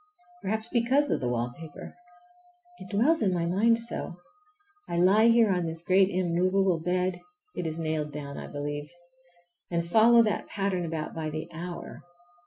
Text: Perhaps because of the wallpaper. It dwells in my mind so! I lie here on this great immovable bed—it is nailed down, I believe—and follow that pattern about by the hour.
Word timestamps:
Perhaps 0.41 0.67
because 0.69 1.11
of 1.11 1.19
the 1.21 1.27
wallpaper. 1.27 1.93
It 2.79 2.89
dwells 2.89 3.21
in 3.21 3.31
my 3.31 3.45
mind 3.45 3.77
so! 3.77 4.15
I 4.89 4.97
lie 4.97 5.27
here 5.27 5.51
on 5.51 5.67
this 5.67 5.83
great 5.83 6.09
immovable 6.09 6.79
bed—it 6.79 7.67
is 7.67 7.77
nailed 7.77 8.11
down, 8.11 8.35
I 8.35 8.47
believe—and 8.47 9.87
follow 9.87 10.23
that 10.23 10.47
pattern 10.47 10.85
about 10.85 11.13
by 11.13 11.29
the 11.29 11.47
hour. 11.53 12.01